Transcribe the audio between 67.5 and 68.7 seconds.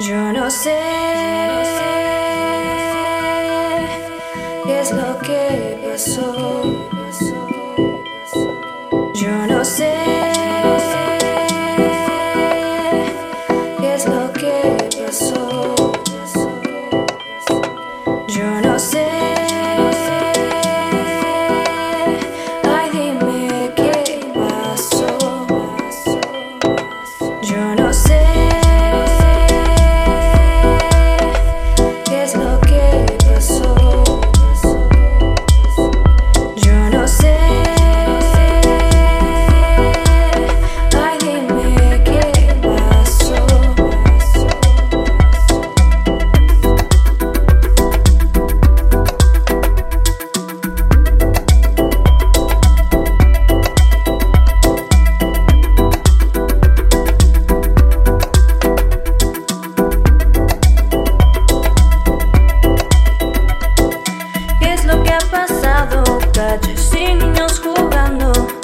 jugando.